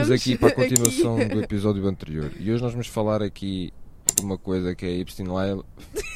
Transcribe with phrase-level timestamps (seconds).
[0.00, 0.60] Voltamos aqui para a aqui.
[0.62, 2.32] continuação do episódio anterior.
[2.38, 3.72] E hoje nós vamos falar aqui
[4.16, 5.64] de uma coisa que é Epstein Island.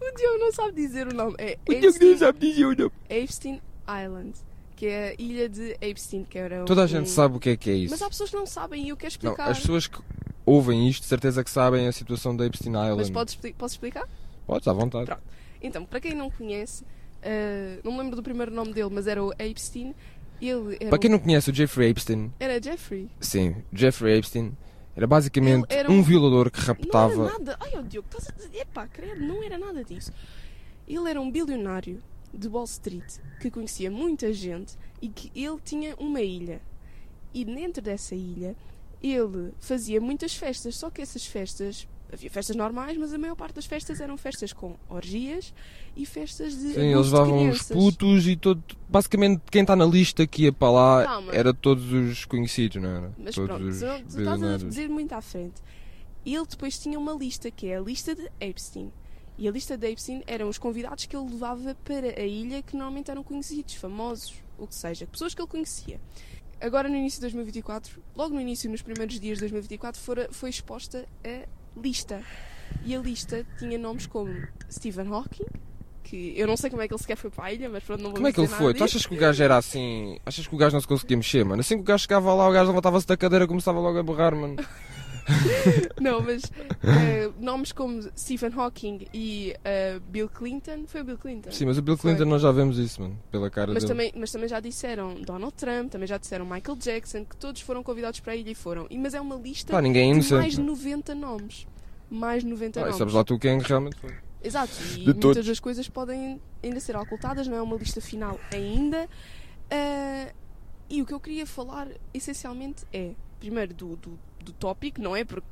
[0.00, 1.34] O Diogo não sabe dizer o nome.
[1.38, 2.92] É O Diogo não sabe dizer o nome.
[3.10, 4.32] Epstein Island,
[4.76, 7.50] que é a ilha de Epstein, que era Toda a um- gente sabe o que
[7.50, 7.90] é que é isso.
[7.90, 9.50] Mas há pessoas que não sabem e eu quero Não, explicar.
[9.50, 9.98] as pessoas que
[10.46, 12.96] ouvem isto, de certeza que sabem a situação da Epstein Island.
[12.96, 14.08] Mas podes, posso explicar?
[14.46, 15.06] Podes, à vontade.
[15.06, 15.22] Pronto.
[15.60, 16.84] Então, para quem não conhece,
[17.20, 19.94] eh, não me lembro do primeiro nome dele, mas era o Epstein.
[20.40, 23.08] Ele Para quem não conhece o Jeffrey Epstein, era Jeffrey.
[23.20, 24.56] sim, Jeffrey Epstein
[24.94, 27.12] era basicamente era um um- violador que Não raptava.
[27.28, 27.56] era nada.
[27.60, 28.60] Ai, oh Diogo, estás a dizer.
[28.60, 30.12] Epá, credo, não era nada disso.
[30.88, 35.94] Ele era um bilionário de Wall Street que conhecia muita gente e que ele tinha
[35.96, 36.60] uma ilha.
[37.34, 38.54] E dentro dessa ilha
[39.02, 41.86] ele fazia muitas festas, só que essas festas.
[42.12, 45.52] Havia festas normais, mas a maior parte das festas eram festas com orgias
[45.96, 46.74] e festas de.
[46.74, 48.62] Sim, eles levavam os putos e todo.
[48.88, 51.32] Basicamente, quem está na lista que ia para lá Calma.
[51.34, 53.12] era todos os conhecidos, não era?
[53.18, 53.80] Mas todos pronto, os
[54.14, 55.60] tu, estás a dizer muito à frente.
[56.24, 58.92] Ele depois tinha uma lista, que é a lista de Epstein.
[59.38, 62.74] E a lista de Epstein eram os convidados que ele levava para a ilha, que
[62.74, 66.00] normalmente eram conhecidos, famosos, o que seja, pessoas que ele conhecia.
[66.60, 70.48] Agora, no início de 2024, logo no início, nos primeiros dias de 2024, fora, foi
[70.48, 71.46] exposta a
[71.80, 72.20] lista.
[72.84, 74.32] E a lista tinha nomes como
[74.70, 75.46] Stephen Hawking,
[76.02, 78.00] que eu não sei como é que ele sequer foi para a ilha, mas pronto,
[78.00, 78.74] não vou Como é que ele foi?
[78.74, 80.18] Tu achas que o gajo era assim?
[80.24, 81.60] Achas que o gajo não se conseguia mexer, mano?
[81.60, 84.02] Assim que o gajo chegava lá, o gajo levantava-se da cadeira e começava logo a
[84.02, 84.56] berrar, mano.
[86.00, 86.42] Não, mas
[86.82, 91.50] eh, nomes como Stephen Hawking e eh, Bill Clinton, foi o Bill Clinton.
[91.50, 92.12] Sim, mas o Bill Foi.
[92.12, 93.18] Clinton nós já vemos isso, mano.
[93.30, 93.92] Pela cara Mas dele.
[93.92, 97.82] também, mas também já disseram Donald Trump, também já disseram Michael Jackson, que todos foram
[97.82, 98.86] convidados para a ilha e foram.
[98.90, 100.50] E, mas é uma lista Pá, ninguém é de mais inocente.
[100.52, 100.72] de mano.
[100.72, 101.66] 90 nomes.
[102.08, 102.96] Mais de 90 Ah, nomes.
[102.98, 104.14] sabes lá tu quem realmente foi.
[104.42, 105.46] Exato, e De muitas todos.
[105.46, 109.08] das coisas podem ainda ser ocultadas, não é uma lista final ainda.
[109.70, 110.32] Ah,
[110.88, 113.10] e o que eu queria falar essencialmente é,
[113.40, 114.16] primeiro, do, do,
[114.46, 115.24] do tópico, não é?
[115.24, 115.46] Porque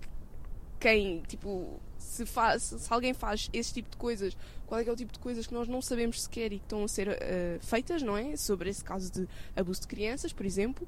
[0.81, 4.37] quem, tipo, se, faz, se alguém faz esse tipo de coisas,
[4.67, 6.65] qual é que é o tipo de coisas que nós não sabemos sequer e que
[6.65, 8.37] estão a ser ah, feitas, não é?
[8.37, 10.87] Sobre esse caso de abuso de crianças, por exemplo.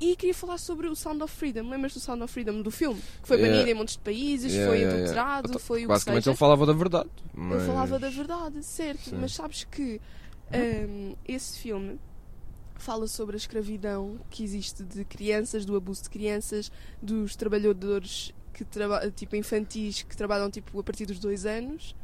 [0.00, 1.68] E queria falar sobre o Sound of Freedom.
[1.68, 3.00] Lembras do Sound of Freedom do filme?
[3.20, 3.52] Que foi Yeah.
[3.52, 5.12] banido em montes de países, Yeah, foi yeah, yeah.
[5.12, 7.10] adulterado, Então, foi o que Basicamente ele falava da verdade.
[7.32, 7.58] Mas...
[7.58, 9.10] Ele falava da verdade, certo.
[9.10, 9.18] Sim.
[9.20, 10.00] Mas sabes que
[10.52, 12.00] hum, esse filme
[12.82, 16.70] fala sobre a escravidão que existe de crianças, do abuso de crianças,
[17.00, 21.94] dos trabalhadores que traba tipo infantis que trabalham tipo a partir dos dois anos.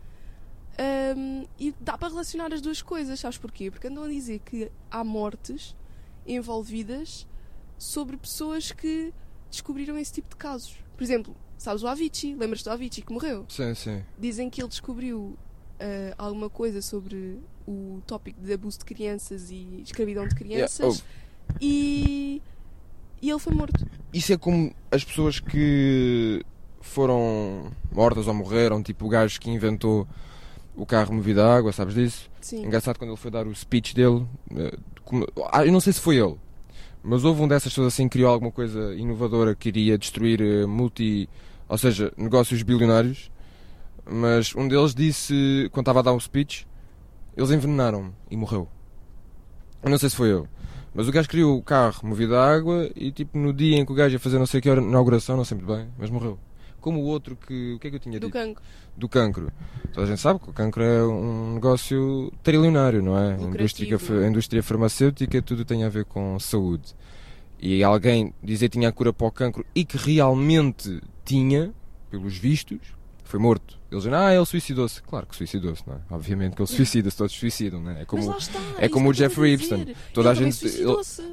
[1.16, 3.70] Hum, e dá para relacionar as duas coisas, sabes porquê?
[3.70, 5.74] Porque andam a dizer que há mortes
[6.24, 7.26] envolvidas
[7.76, 9.12] sobre pessoas que
[9.50, 10.76] descobriram esse tipo de casos.
[10.96, 12.36] Por exemplo, sabes o Avicii?
[12.36, 13.44] Lembras-te do Avicii que morreu?
[13.48, 14.04] Sim, sim.
[14.16, 15.36] dizem que ele descobriu
[15.80, 17.40] ah, alguma coisa sobre
[17.70, 21.04] o tópico de abuso de crianças e escravidão de crianças Yeah,
[21.50, 21.56] oh.
[21.60, 22.40] e,
[23.20, 23.84] e ele foi morto.
[24.12, 26.42] Isso é como as pessoas que
[26.80, 30.08] foram mortas ou morreram, tipo o gajo que inventou
[30.74, 32.30] o carro movido a água, sabes disso?
[32.40, 32.64] Sim.
[32.64, 34.24] Engraçado quando ele foi dar o speech dele.
[34.56, 36.36] eh, como- ah, eu não sei se foi ele,
[37.02, 40.64] mas houve um dessas pessoas assim que criou alguma coisa inovadora que iria destruir eh,
[40.66, 41.28] multi.
[41.68, 43.30] ou seja, negócios bilionários.
[44.10, 46.66] Mas um deles disse, quando estava a dar um speech,
[47.38, 48.68] eles envenenaram-me e morreu.
[49.82, 50.46] Eu não sei se foi eu.
[50.94, 53.92] Mas o gajo criou o carro movido a água e tipo no dia em que
[53.92, 56.38] o gajo ia fazer não sei que hora inauguração, não sei muito bem, mas morreu.
[56.80, 57.74] Como o outro que.
[57.74, 58.32] O que é que eu tinha Do dito?
[58.32, 58.62] cancro.
[58.96, 59.52] do cancro.
[59.92, 63.34] Toda a gente sabe que o cancro é um negócio trilionário, não é?
[63.34, 64.20] Indústria, Lucrativo.
[64.20, 66.94] a indústria farmacêutica tudo tem a ver com saúde.
[67.60, 71.72] E alguém dizer que tinha a cura para o cancro e que realmente tinha,
[72.10, 72.78] pelos vistos,
[73.24, 73.77] foi morto.
[73.90, 75.02] Eles dizem, ah, ele suicidou-se.
[75.02, 75.98] Claro que suicidou-se, não é?
[76.10, 78.02] Obviamente que ele suicida-se, todos suicidam, não é?
[78.02, 79.54] É como, está, é como o Jeffrey.
[79.54, 79.94] Epstein.
[80.12, 80.68] Toda Ele a gente- que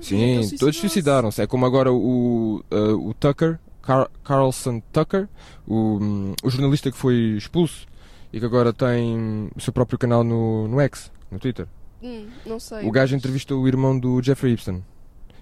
[0.01, 1.41] Sim, ele todos suicidaram-se.
[1.41, 5.27] É como agora o, uh, o Tucker, Car Carlson Tucker,
[5.67, 7.85] o, hum, o jornalista que foi expulso
[8.31, 11.67] e que agora tem o seu próprio canal no, no X, no Twitter.
[12.01, 12.87] Hum, não sei.
[12.87, 14.81] O gajo entrevistou o irmão do Jeffrey Epstein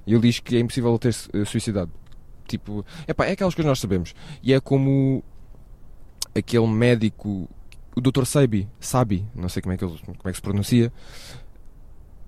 [0.07, 1.91] e ele diz que é impossível ele ter eh, suicidado.
[2.47, 4.13] Tipo, epá, é aquelas coisas que nós sabemos.
[4.41, 5.23] E é como
[6.35, 7.49] aquele médico,
[7.95, 8.25] o Dr.
[8.25, 10.91] Sabi, Sabi, não sei como é que, ele, como é que se pronuncia,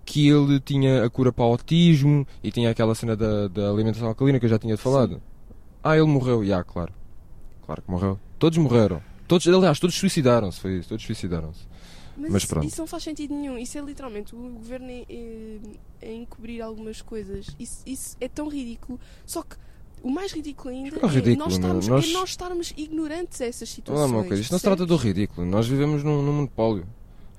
[0.06, 4.08] que ele tinha a cura para o autismo e tinha aquela cena da, da alimentação
[4.08, 5.22] alcalina que eu já tinha falado.
[5.84, 6.94] Ah, ele morreu, já, claro.
[7.66, 8.20] Claro que morreu.
[8.38, 9.02] Todos morreram.
[9.28, 11.62] Todos, aliás, todos suicidaram-se, foi isso, todos suicidaram-se.
[12.18, 12.66] Mas, Mas pronto.
[12.68, 13.58] isso não faz sentido nenhum.
[13.58, 17.48] Isso é literalmente o governo a, a- a encobrir algumas coisas.
[17.60, 19.00] Isso, isso é tão ridículo.
[19.26, 19.56] Só que
[20.08, 23.68] o mais ridículo ainda É ridículo, nós, estarmos, nós- é nós estarmos ignorantes a essas
[23.70, 24.12] situações.
[24.12, 25.48] uma coisa, isto não se trata do ridículo.
[25.48, 26.86] Nós vivemos num, num monopólio.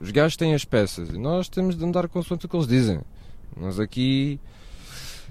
[0.01, 3.01] Os gajos têm as peças e nós temos de andar consoante o que eles dizem.
[3.57, 4.39] Nós aqui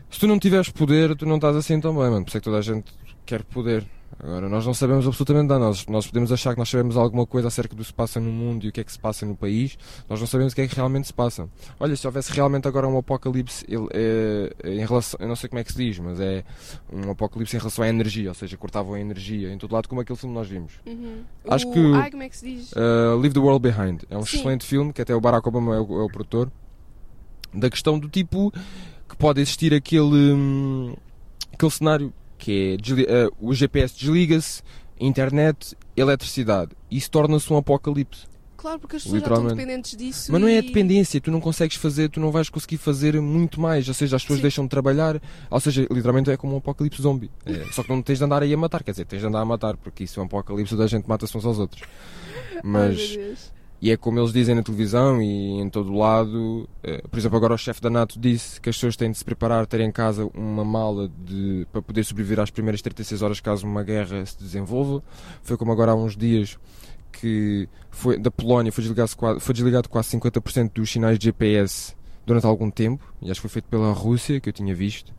[0.09, 2.23] Se tu não tiveres poder, tu não estás assim tão bem, mano.
[2.23, 2.93] Por isso é que toda a gente
[3.25, 3.85] quer poder.
[4.17, 5.59] Agora, nós não sabemos absolutamente nada.
[5.65, 8.31] Nós, nós podemos achar que nós sabemos alguma coisa acerca do que se passa no
[8.31, 9.77] mundo e o que é que se passa no país.
[10.07, 11.49] Nós não sabemos o que é que realmente se passa.
[11.77, 15.19] Olha, se houvesse realmente agora um apocalipse ele, é, em relação.
[15.21, 16.45] Eu não sei como é que se diz, mas é
[16.93, 18.29] um apocalipse em relação à energia.
[18.29, 20.71] Ou seja, cortavam a energia em todo lado, como aquele filme que nós vimos.
[20.85, 21.23] Uhum.
[21.49, 21.73] Acho o...
[21.73, 22.71] que- Ai, como é que se diz?
[22.71, 24.03] Uh, Leave the World Behind.
[24.09, 24.37] É um Sim.
[24.37, 26.49] excelente filme que até o Barack Obama é o, é o produtor.
[27.53, 28.53] Da questão do tipo
[29.15, 30.94] que pode existir aquele, hum,
[31.53, 32.77] aquele cenário que
[33.07, 34.62] é uh, o GPS desliga-se,
[35.00, 36.71] internet, eletricidade.
[36.91, 38.25] Isso torna-se um apocalipse.
[38.57, 40.31] Claro, porque as pessoas já estão dependentes disso.
[40.31, 43.19] Mas não é a e- dependência, tu não consegues fazer, tu não vais conseguir fazer
[43.21, 43.88] muito mais.
[43.88, 44.41] Ou seja, as pessoas Sim.
[44.41, 47.31] deixam de trabalhar, ou seja, literalmente é como um apocalipse zombie.
[47.45, 49.41] É, só que não tens de andar aí a matar, quer dizer, tens de andar
[49.41, 51.83] a matar, porque isso é um apocalipse da gente mata-se uns aos outros.
[52.56, 53.15] Ai, Mas.
[53.15, 53.53] Deus.
[53.85, 56.67] E é como eles dizem na televisão e em todo lado.
[56.83, 59.23] eh, Por exemplo, agora o chefe da NATO disse que as pessoas têm de se
[59.23, 63.67] preparar, ter em casa uma mala de, para poder sobreviver às primeiras 36 horas caso
[63.67, 65.03] uma guerra se desenvolva.
[65.43, 66.57] Foi como agora há uns dias
[67.11, 71.93] que foi, da Polónia foi desligado, quase- foi desligado quase 50% dos sinais de GPS
[72.25, 73.05] durante algum tempo.
[73.21, 75.13] E acho que foi feito pela Rússia, que eu tinha visto.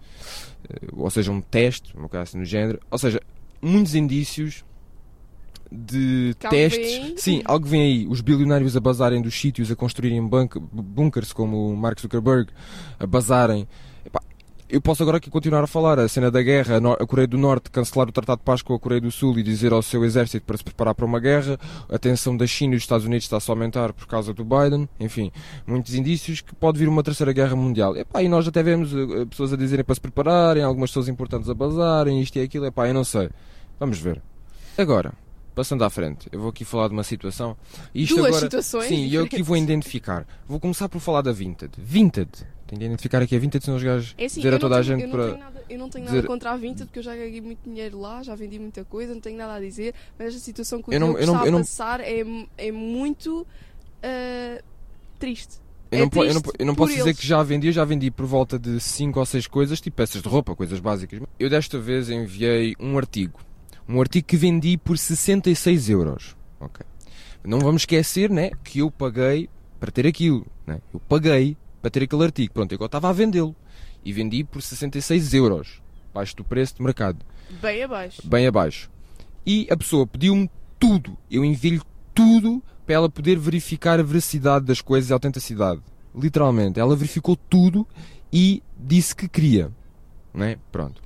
[0.68, 2.80] Eh, Ou seja, um teste, uma coisa assim no género.
[2.90, 3.20] Ou seja,
[3.62, 4.64] muitos indícios
[5.70, 6.98] de Que testes.
[6.98, 7.16] vem.
[7.16, 8.06] Sim, algo vem aí.
[8.06, 12.50] Os bilionários a bazarem dos sítios, a construírem bunker, bunkers como o Mark Zuckerberg,
[12.98, 13.66] a bazarem.
[14.04, 14.20] Epá,
[14.68, 15.98] eu posso agora aqui continuar a falar.
[15.98, 18.78] A cena da guerra, a Coreia do Norte cancelar o Tratado de Paz com a
[18.78, 21.58] Coreia do Sul e dizer ao seu exército para se preparar para uma guerra.
[21.88, 24.88] A tensão da China e dos Estados Unidos está-se a aumentar por causa do Biden.
[25.00, 25.30] Enfim,
[25.66, 27.96] muitos indícios que pode vir uma terceira guerra mundial.
[27.96, 31.08] Epá, e nós até vemos eh, eh, pessoas a dizerem para se prepararem, algumas pessoas
[31.08, 32.66] importantes a bazarem, isto e aquilo.
[32.66, 33.28] Epá, eu não sei.
[33.78, 34.20] Vamos ver.
[34.78, 35.12] Agora,
[35.56, 37.56] passando à frente, eu vou aqui falar de uma situação.
[37.94, 38.86] Isto Duas agora, situações.
[38.86, 40.24] Sim, e eu aqui vou identificar.
[40.46, 41.72] Vou começar por falar da Vinted.
[41.78, 42.28] Vinted.
[42.66, 44.82] Tem de identificar aqui a Vinted, senão os gajos É assim, dizer a toda a
[44.82, 45.26] tenho- gente eu para.
[45.28, 47.58] Tenho nada, eu não tenho dizer- nada contra a Vinted porque eu já ganhei muito
[47.64, 50.90] dinheiro lá, já vendi muita coisa, não tenho nada a dizer, mas esta situação que
[50.90, 52.22] o Eu não- eu não- está eu não- a passar é,
[52.58, 53.46] é muito
[54.02, 54.60] ah,
[55.18, 55.64] triste.
[55.90, 57.20] Eu É não, eu não, eu não posso dizer eles.
[57.20, 60.20] que já vendi, eu já vendi por volta de 5 ou 6 coisas, tipo peças
[60.20, 61.20] de roupa, coisas básicas.
[61.38, 63.40] Eu desta vez enviei um artigo.
[63.88, 66.36] Um artigo que vendi por 66 euros.
[66.60, 66.84] Ok.
[67.44, 69.48] Não vamos esquecer, né, que eu paguei
[69.78, 70.80] para ter aquilo, né?
[70.92, 72.52] Eu paguei para ter aquele artigo.
[72.52, 73.54] Pronto, eu estava a vendê-lo.
[74.04, 75.80] E vendi por 66 euros.
[76.10, 77.24] Abaixo do preço de mercado.
[77.60, 78.26] Bem abaixo.
[78.26, 78.90] bem abaixo.
[79.44, 81.16] E a pessoa pediu-me tudo.
[81.30, 81.80] Eu enviei-lhe
[82.14, 85.80] tudo para ela poder verificar a veracidade das coisas e a autenticidade.
[86.14, 86.80] Literalmente.
[86.80, 87.86] Ela verificou tudo
[88.32, 89.70] e disse que queria.
[90.32, 90.58] Não é?
[90.72, 91.00] Pronto.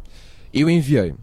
[0.53, 1.15] Eu enviei.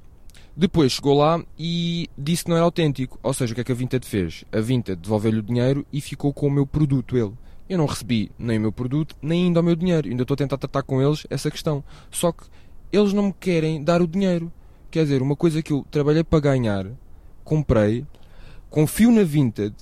[0.59, 3.19] Depois chegou lá e disse que não era autêntico.
[3.21, 4.43] Ou seja, o que é que a Vinted fez?
[4.51, 7.31] A Vinted devolveu-lhe o dinheiro e ficou com o meu produto, ele.
[7.69, 10.09] Eu não recebi nem o meu produto, nem ainda o meu dinheiro.
[10.09, 11.83] Ainda estou a tentar tratar com eles essa questão.
[12.09, 12.45] Só que
[12.91, 14.51] eles não me querem dar o dinheiro.
[14.89, 16.87] Quer dizer, uma coisa que eu trabalhei para ganhar,
[17.43, 18.03] comprei,
[18.67, 19.75] confio na Vinted,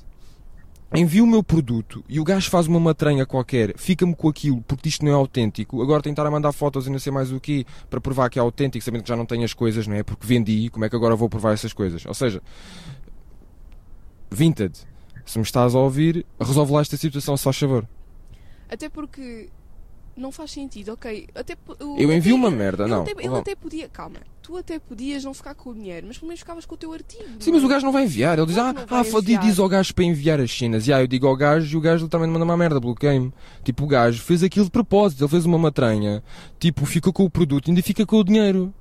[0.94, 4.88] envio o meu produto e o gajo faz uma matranha qualquer, fica-me com aquilo porque
[4.90, 5.82] isto não é autêntico.
[5.82, 8.42] Agora tentar a mandar fotos e não sei mais o quê para provar que é
[8.42, 10.04] autêntico, sabendo que já não tenho as coisas, não é?
[10.04, 12.06] Porque vendi, como é que agora vou provar essas coisas?
[12.06, 12.42] Ou seja,
[14.32, 14.78] Vinted,
[15.26, 17.88] se me estás a ouvir, resolve lá esta situação, se faz favor.
[18.70, 19.50] Até porque
[20.16, 21.27] não faz sentido, ok?
[21.36, 23.01] Até, o- Eu envio até- uma merda, não.
[23.01, 26.28] Até, ele até podia, calma, tu até podias não ficar com o dinheiro, mas pelo
[26.28, 27.24] menos ficavas com o teu artigo.
[27.40, 27.66] Sim, mas é?
[27.66, 28.38] o gajo não vai enviar.
[28.38, 29.42] Ele diz, ah, ah enviar.
[29.42, 30.88] diz ao gajo para enviar as cenas.
[30.88, 33.34] E aí eu digo ao gajo e o gajo literalmente manda uma merda, bloqueia-me.
[33.64, 36.24] Tipo, o gajo fez aquilo de propósito, ele fez uma matranha.
[36.60, 38.74] Tipo, fica com o produto, ainda fica com o dinheiro.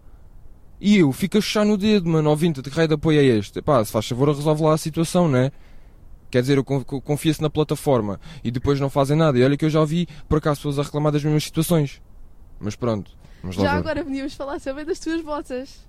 [0.80, 3.24] E eu fico a chuchar no dedo, mano, 20, de que raio de apoio é
[3.24, 3.62] este?
[3.62, 5.50] Pá, se faz favor, resolve lá a situação, né?
[6.30, 9.38] Quer dizer, eu con- con- confio-se na plataforma e depois não fazem nada.
[9.38, 12.02] E olha que eu já ouvi, por acaso, pessoas a reclamar das mesmas situações.
[12.64, 13.10] Mas pronto,
[13.50, 15.84] Já agora podíamos falar também das tuas botas.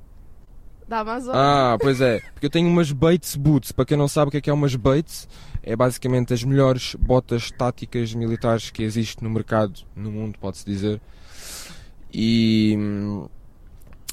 [0.88, 1.34] Da Amazon.
[1.36, 3.72] Ah, pois é, porque eu tenho umas Bates Boots.
[3.72, 5.28] Para quem não sabe o que é que é umas Bates,
[5.64, 11.02] é basicamente as melhores botas táticas militares que existe no mercado, no mundo, pode-se dizer.
[12.14, 12.76] E.
[12.78, 13.28] hum,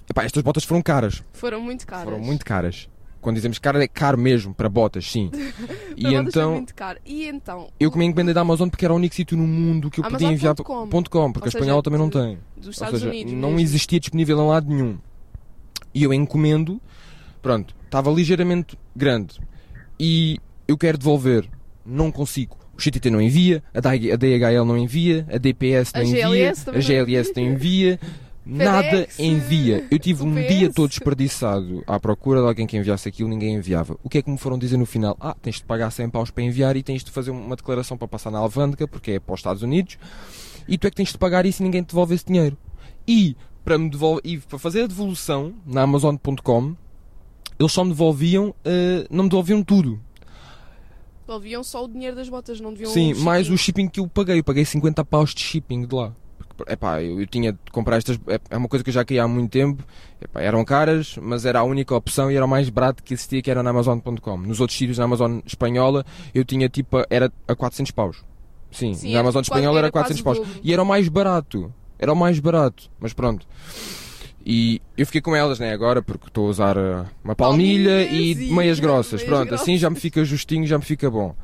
[0.09, 1.23] Epá, estas botas foram caras.
[1.33, 2.05] Foram muito caras.
[2.05, 2.89] Foram muito caras.
[3.23, 5.31] Quando dizemos caro, é caro mesmo, para botas, sim.
[5.97, 6.53] e botas foi então.
[6.55, 6.99] muito caro.
[7.07, 9.91] E então, Eu que me encomendei da Amazon porque era o único sítio no mundo
[9.91, 10.51] que eu podia enviar.
[10.51, 10.89] Amazon.com.
[10.89, 12.39] Ponto .com, porque a espanhola também não tem.
[12.57, 13.61] dos Estados seja, Unidos não mesmo.
[13.61, 14.99] existia disponível em lado nenhum.
[15.95, 16.81] E eu encomendo,
[17.41, 19.41] pronto, estava ligeiramente grande.
[20.01, 21.49] E eu quero devolver,
[21.87, 22.57] não consigo.
[22.77, 26.27] O XTT não envia, a DH a DHL não envia, a DPS não A envia,
[26.27, 28.01] GLS a GLS não envia.
[28.45, 29.87] Nada FedEx, envia.
[29.91, 33.97] Eu tive um dia todo desperdiçado à procura de alguém que enviasse aquilo, ninguém enviava.
[34.03, 35.17] O que é que me foram dizer no final?
[35.21, 38.09] Ah, tens de pagar 100 paus para enviar e tens de fazer uma declaração para
[38.09, 39.97] passar na alfândega, porque é para os Estados Unidos,
[40.67, 42.59] e tu é que tens de pagar isso e ninguém te devolve esse dinheiro.
[43.07, 46.75] E para me devolver e para fazer a devolução na Amazon.com,
[47.59, 50.01] eles só me devolviam, eh, não me devolviam tudo.
[51.27, 53.83] Devolviam só o dinheiro das botas, não deviam Sim, mais o shipping.
[53.83, 54.41] shipping que eu paguei.
[54.41, 56.13] Eu paguei 50 paus de shipping de lá.
[56.69, 58.19] Epá, eu, eu tinha de comprar estas.
[58.29, 59.83] É é uma coisa que eu já queria há muito tempo.
[60.21, 63.41] Epá, eram caras, mas era a única opção e era o mais barato que existia,
[63.43, 64.37] que era na Amazon.com.
[64.39, 66.05] Nos outros sítios, na Amazon espanhola,
[66.35, 66.99] eu tinha tipo.
[66.99, 68.25] a- Era a 400 paus.
[68.71, 70.39] Sim, Sim, na Amazon quase- espanhola era, era quase 400 o paus.
[70.39, 70.61] dobro.
[70.65, 71.73] E era o mais barato.
[71.99, 72.91] Era o mais barato.
[72.99, 73.47] Mas pronto.
[74.45, 78.39] E eu fiquei com elas, né, agora, porque estou a usar uh, uma palmilha Palmilhas
[78.39, 79.21] e e meias grossas.
[79.21, 79.63] meias Pronto, grossas.
[79.63, 81.35] assim já me fica justinho, já me fica bom.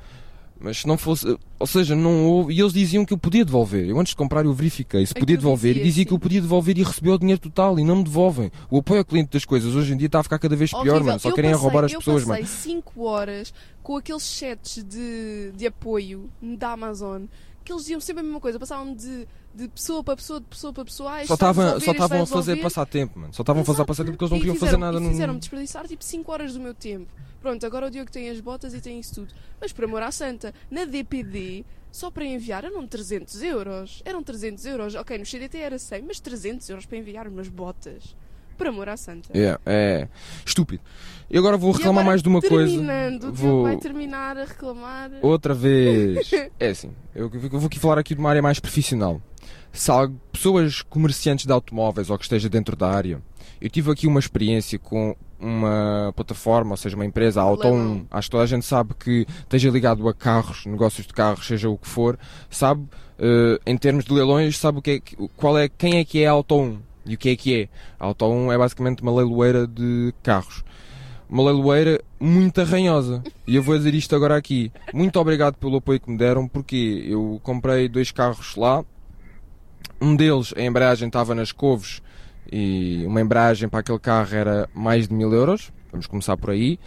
[0.61, 1.38] Mas se não fosse.
[1.59, 2.53] Ou seja, não houve.
[2.53, 3.88] E eles diziam que eu podia devolver.
[3.88, 6.15] Eu antes de comprar eu verifiquei se podia Aquilo devolver dizia, e dizia que sim.
[6.17, 8.50] eu podia devolver e receber o dinheiro total e não me devolvem.
[8.71, 10.81] O apoio ao cliente das coisas hoje em dia está a ficar cada vez pior,
[10.81, 11.05] Horrível.
[11.05, 11.21] mano.
[11.21, 12.41] Só Eu querem é passei- roubar as pessoas, Eu mano.
[12.41, 17.23] passei 5 horas com aqueles chats de, de apoio da Amazon
[17.69, 18.59] que eles diziam sempre a mesma coisa.
[18.59, 21.21] Passavam de, de pessoa para pessoa, de pessoa para pessoa.
[21.21, 23.35] Ah, Só estavam a fazer passar tempo, mano.
[23.35, 25.87] Só estavam a fazer passar tempo porque eles não podiam fazer nada e fizeram-me desperdiçar
[25.87, 27.13] tipo 5 horas do meu tempo.
[27.43, 29.35] Pronto, agora o Diogo tem as botas e tem isso tudo.
[29.61, 34.03] Mas por amor à santa, na DPD, só para enviar eram 300 euros.
[34.05, 34.95] Eram 300 euros.
[34.95, 38.17] Ok, no CDT era 100, mas 300 euros para enviar umas botas.
[38.59, 39.31] Por amor à santa.
[39.33, 40.09] É, é.
[40.45, 40.83] Estúpido.
[41.31, 42.77] E agora vou reclamar agora, mais de uma coisa.
[43.33, 43.62] Vou.
[43.62, 45.11] vai terminar a reclamar.
[45.23, 46.29] Outra vez.
[46.59, 49.23] É assim, eu vou aqui falar aqui de uma área mais profissional.
[49.73, 53.23] Se há pessoas comerciantes de automóveis ou que esteja dentro da área,
[53.61, 57.62] eu tive aqui uma experiência com uma plataforma, ou seja, uma empresa, a Auto1.
[57.62, 58.07] Leilão.
[58.11, 61.69] Acho que toda a gente sabe que esteja ligado a carros, negócios de carros, seja
[61.69, 62.19] o que for,
[62.50, 62.85] sabe,
[63.19, 66.27] eh, em termos de leilões, sabe o que é, qual é, quem é que é
[66.27, 67.69] a Auto1 e o que é que é.
[67.99, 70.62] A Auto1 é basicamente uma leiloeira de carros
[71.29, 73.23] uma leiloeira muito arranhosa.
[73.47, 74.73] E eu vou dizer isto agora aqui.
[74.95, 78.85] Muito obrigado pelo apoio que me deram, porque eu comprei dois carros lá.
[80.00, 82.00] Um deles, a embreagem estava nas couves
[82.50, 85.71] e uma embreagem para aquele carro era mais de mil euros.
[85.91, 86.79] Vamos começar por aí.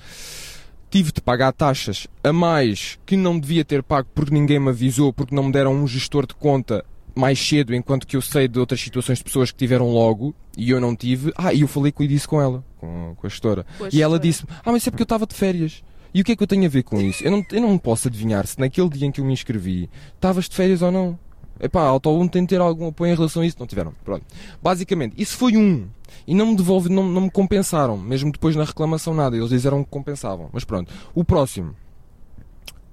[0.90, 5.13] Tive de pagar taxas a mais que não devia ter pago porque ninguém me avisou,
[5.13, 8.60] porque não me deram um gestor de conta mais cedo, enquanto que eu sei de
[8.60, 11.34] outras situações de pessoas que tiveram logo e eu não tive.
[11.36, 13.65] Ah, e eu falei com isso com ela, com, com a gestora.
[13.91, 15.84] E ela disse-me: Ah, mas isso é porque eu estava de férias.
[16.13, 17.24] E o que é que eu tenho a ver com isso?
[17.24, 20.50] Eu não, eu não posso adivinhar se naquele dia em que eu me inscrevi estavas
[20.50, 21.18] de férias ou não.
[21.60, 23.56] Epá, a Auto1 tem de ter algum apoio em relação a isso.
[23.60, 23.94] Não tiveram.
[24.03, 24.25] Pronto.
[24.62, 25.88] Basicamente, isso foi um.
[26.27, 27.98] E não me devolve, não, não me compensaram.
[27.98, 29.38] Mesmo depois na reclamação nada.
[29.38, 30.50] Eles disseram que compensavam.
[30.51, 30.91] Mas pronto.
[31.13, 31.75] O próximo.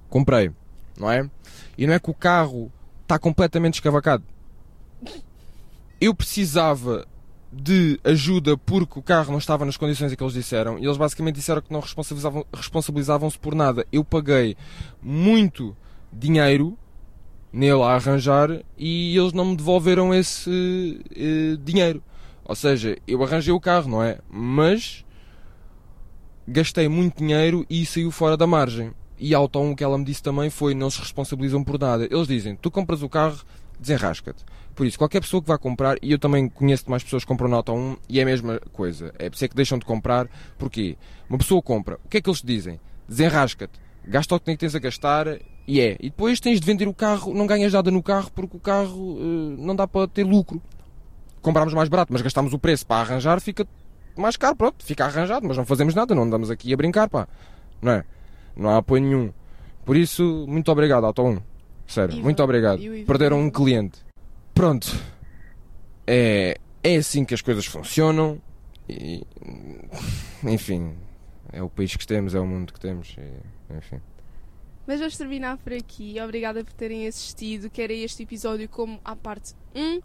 [0.07, 0.51] Comprei.
[0.97, 1.27] Não é?
[1.77, 2.71] E não é que o carro
[3.09, 4.23] está completamente escavacado.
[5.99, 7.07] Eu precisava
[7.51, 10.97] de ajuda porque o carro não estava nas condições em que eles disseram e eles
[10.97, 13.87] basicamente disseram que não responsabilizavam- responsabilizavam-se por nada.
[13.91, 14.55] Eu paguei
[15.01, 15.75] muito
[16.13, 16.77] dinheiro
[17.51, 22.03] nele a arranjar e eles não me devolveram esse eh, dinheiro.
[22.45, 24.19] Ou seja, eu arranjei o carro, não é?
[24.29, 25.03] Mas
[26.47, 28.91] gastei muito dinheiro e saiu fora da margem.
[29.19, 32.07] E a Auto1 o que ela me disse também foi não se responsabilizam por nada.
[32.09, 33.39] Eles dizem, tu compras o carro,
[33.79, 34.43] desenrasca-te.
[34.75, 37.53] Por isso, qualquer pessoa que vá comprar, e eu também conheço mais pessoas que compram
[37.53, 39.13] Auto 1 e é a mesma coisa.
[39.19, 40.27] É por isso é que deixam de comprar.
[40.57, 40.97] Porquê?
[41.29, 42.79] Uma pessoa compra, o que é que eles te dizem?
[43.07, 43.77] Desenrasca-te.
[44.07, 45.27] Gasta o que tens a gastar
[45.67, 45.97] e é.
[45.99, 49.17] E depois tens de vender o carro, não ganhas nada no carro porque o carro
[49.19, 50.61] eh, não dá para ter lucro.
[51.41, 53.67] Comprámos mais barato, mas gastámos o preço para arranjar, fica
[54.17, 57.27] mais caro, pronto, fica arranjado, mas não fazemos nada, não andamos aqui a brincar, pá.
[57.81, 58.03] Não é?
[58.55, 59.33] Não há apoio nenhum.
[59.85, 61.41] Por isso, muito obrigado, Auto 1.
[61.87, 62.23] Sério, IVA.
[62.23, 62.81] muito obrigado.
[63.05, 63.99] Perderam um cliente.
[64.53, 64.95] Pronto.
[66.05, 68.41] É, é assim que as coisas funcionam.
[68.87, 69.23] E,
[70.43, 70.93] enfim,
[71.51, 73.15] é o país que temos, é o mundo que temos.
[73.17, 73.99] e, enfim.
[74.85, 76.15] Mas vamos terminar por aqui.
[76.19, 79.99] Obrigada por terem assistido, quer a este episódio como à parte 1.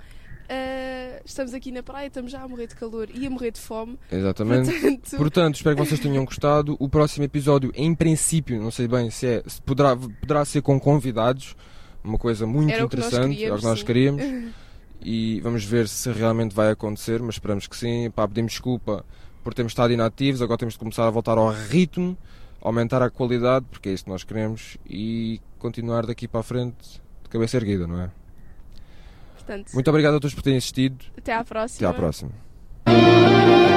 [0.44, 3.60] Uh, estamos aqui na praia, estamos já a morrer de calor e a morrer de
[3.60, 3.98] fome.
[4.10, 4.70] Exatamente.
[4.70, 6.76] Portanto, Portanto, espero que vocês tenham gostado.
[6.78, 10.78] O próximo episódio, em princípio, não sei bem se é, se poderá, poderá ser com
[10.78, 11.56] convidados,
[12.02, 14.22] uma coisa muito Era interessante, é o que nós queríamos.
[15.06, 18.10] E vamos ver se realmente vai acontecer, mas esperamos que sim.
[18.10, 19.04] Pá, pedimos desculpa
[19.42, 22.16] por termos estado inativos, agora temos de começar a voltar ao ritmo,
[22.62, 27.02] aumentar a qualidade, porque é isso que nós queremos, e continuar daqui para a frente
[27.22, 28.10] de cabeça erguida, não é?
[29.46, 31.04] Portanto, Muito obrigado a todos por terem assistido.
[31.16, 31.88] até à próxima.
[31.88, 33.73] Até à próxima.